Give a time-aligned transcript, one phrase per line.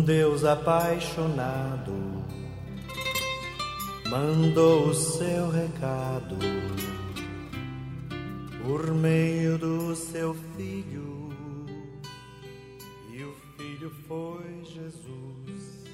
[0.00, 1.92] Deus apaixonado
[4.08, 6.36] mandou o seu recado
[8.64, 11.30] por meio do seu filho,
[13.12, 15.84] e o filho foi Jesus.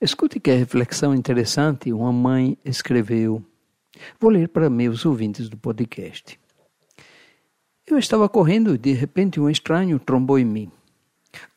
[0.00, 3.42] Escute que reflexão interessante uma mãe escreveu.
[4.18, 6.41] Vou ler para meus ouvintes do podcast.
[7.86, 10.70] Eu estava correndo e de repente um estranho trombou em mim.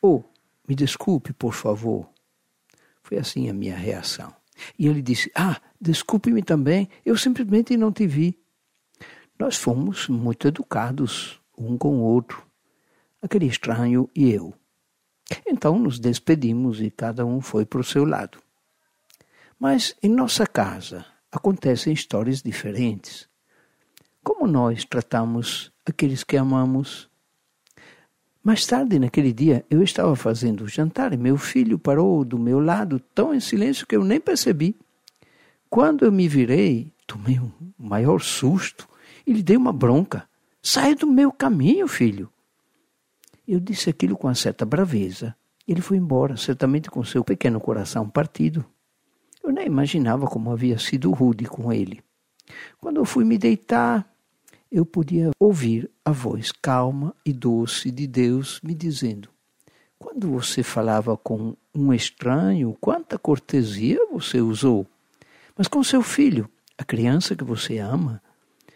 [0.02, 0.22] Oh,
[0.68, 2.08] me desculpe, por favor.
[3.02, 4.34] Foi assim a minha reação.
[4.78, 8.38] E ele disse: Ah, desculpe-me também, eu simplesmente não te vi.
[9.38, 12.44] Nós fomos muito educados, um com o outro,
[13.22, 14.54] aquele estranho e eu.
[15.46, 18.38] Então nos despedimos e cada um foi para o seu lado.
[19.58, 23.28] Mas em nossa casa acontecem histórias diferentes.
[24.26, 27.08] Como nós tratamos aqueles que amamos.
[28.42, 32.58] Mais tarde, naquele dia, eu estava fazendo o jantar e meu filho parou do meu
[32.58, 34.76] lado tão em silêncio que eu nem percebi.
[35.70, 38.88] Quando eu me virei, tomei um maior susto
[39.24, 40.28] e lhe dei uma bronca.
[40.60, 42.28] Sai do meu caminho, filho.
[43.46, 45.36] Eu disse aquilo com uma certa braveza.
[45.68, 48.66] Ele foi embora, certamente com seu pequeno coração partido.
[49.40, 52.02] Eu nem imaginava como havia sido rude com ele.
[52.80, 54.15] Quando eu fui me deitar,
[54.70, 59.28] eu podia ouvir a voz calma e doce de Deus me dizendo:
[59.98, 64.86] Quando você falava com um estranho, quanta cortesia você usou.
[65.56, 68.22] Mas com seu filho, a criança que você ama,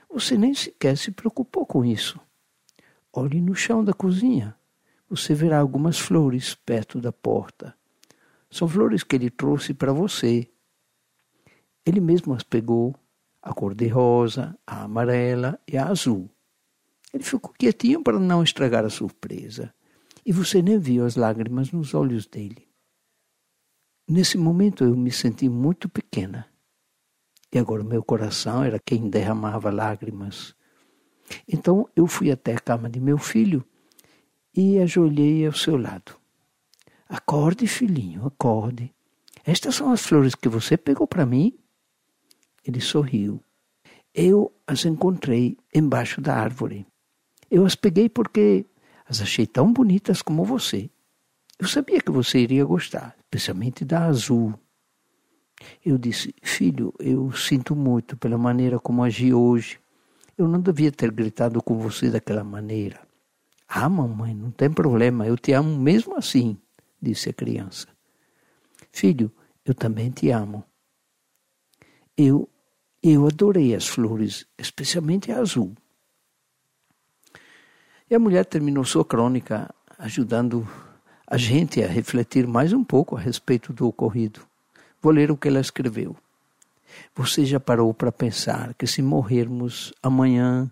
[0.08, 2.18] você nem sequer se preocupou com isso.
[3.12, 4.56] Olhe no chão da cozinha.
[5.08, 7.74] Você verá algumas flores perto da porta.
[8.48, 10.48] São flores que ele trouxe para você.
[11.84, 12.94] Ele mesmo as pegou
[13.42, 16.30] a cor de rosa, a amarela e a azul.
[17.12, 19.74] Ele ficou quietinho para não estragar a surpresa,
[20.24, 22.68] e você nem viu as lágrimas nos olhos dele.
[24.08, 26.46] Nesse momento eu me senti muito pequena,
[27.52, 30.54] e agora meu coração era quem derramava lágrimas.
[31.48, 33.64] Então eu fui até a cama de meu filho
[34.54, 36.16] e ajoelhei ao seu lado.
[37.08, 38.94] Acorde, filhinho, acorde.
[39.44, 41.59] Estas são as flores que você pegou para mim
[42.64, 43.42] ele sorriu.
[44.14, 46.86] Eu as encontrei embaixo da árvore.
[47.50, 48.66] Eu as peguei porque
[49.08, 50.90] as achei tão bonitas como você.
[51.58, 54.54] Eu sabia que você iria gostar, especialmente da azul.
[55.84, 59.78] Eu disse: Filho, eu sinto muito pela maneira como agi hoje.
[60.36, 63.00] Eu não devia ter gritado com você daquela maneira.
[63.68, 66.56] Ah, mamãe, não tem problema, eu te amo mesmo assim,
[67.00, 67.86] disse a criança.
[68.90, 69.30] Filho,
[69.64, 70.64] eu também te amo.
[72.16, 72.48] Eu,
[73.02, 75.74] eu adorei as flores, especialmente a azul.
[78.10, 80.66] E a mulher terminou sua crônica ajudando
[81.26, 84.40] a gente a refletir mais um pouco a respeito do ocorrido.
[85.00, 86.16] Vou ler o que ela escreveu.
[87.14, 90.70] Você já parou para pensar que se morrermos amanhã,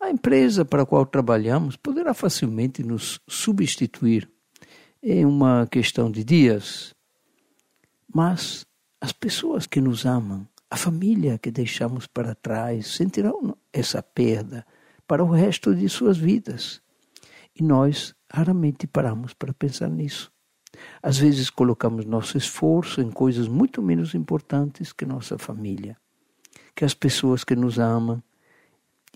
[0.00, 4.28] a empresa para a qual trabalhamos poderá facilmente nos substituir
[5.02, 6.94] em uma questão de dias?
[8.12, 8.64] Mas
[9.00, 14.66] as pessoas que nos amam a família que deixamos para trás sentirão essa perda
[15.06, 16.82] para o resto de suas vidas.
[17.54, 20.32] E nós raramente paramos para pensar nisso.
[21.02, 25.96] Às vezes colocamos nosso esforço em coisas muito menos importantes que nossa família,
[26.74, 28.22] que as pessoas que nos amam,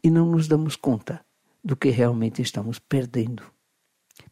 [0.02, 1.20] e não nos damos conta
[1.62, 3.42] do que realmente estamos perdendo.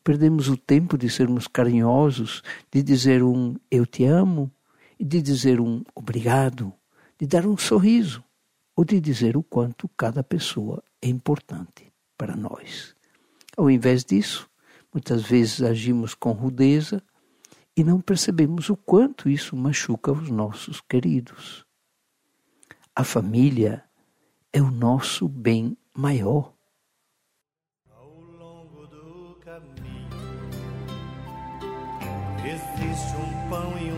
[0.03, 2.43] Perdemos o tempo de sermos carinhosos,
[2.73, 4.51] de dizer um eu te amo
[4.99, 6.73] e de dizer um obrigado
[7.19, 8.23] de dar um sorriso
[8.77, 12.95] ou de dizer o quanto cada pessoa é importante para nós.
[13.57, 14.49] Ao invés disso,
[14.93, 17.03] muitas vezes agimos com rudeza
[17.77, 21.65] e não percebemos o quanto isso machuca os nossos queridos.
[22.95, 23.85] A família
[24.53, 26.53] é o nosso bem maior.
[27.91, 30.09] Ao longo do caminho
[32.45, 33.98] existe um pão e um